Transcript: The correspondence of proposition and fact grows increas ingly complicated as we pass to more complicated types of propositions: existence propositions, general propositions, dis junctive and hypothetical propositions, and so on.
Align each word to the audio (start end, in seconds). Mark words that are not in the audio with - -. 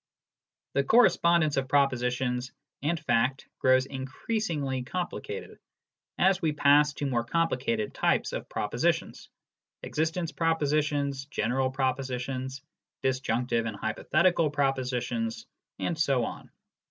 The 0.73 0.83
correspondence 0.83 1.57
of 1.57 1.67
proposition 1.67 2.39
and 2.81 2.99
fact 2.99 3.47
grows 3.59 3.85
increas 3.87 4.49
ingly 4.49 4.83
complicated 4.83 5.59
as 6.17 6.41
we 6.41 6.53
pass 6.53 6.91
to 6.93 7.05
more 7.05 7.23
complicated 7.23 7.93
types 7.93 8.33
of 8.33 8.49
propositions: 8.49 9.29
existence 9.83 10.31
propositions, 10.31 11.25
general 11.25 11.69
propositions, 11.69 12.63
dis 13.03 13.19
junctive 13.19 13.67
and 13.67 13.75
hypothetical 13.77 14.49
propositions, 14.49 15.45
and 15.77 15.95
so 15.99 16.25
on. 16.25 16.49